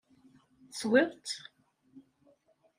[0.69, 1.35] Teswiḍ-tt?